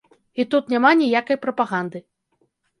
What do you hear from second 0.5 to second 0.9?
тут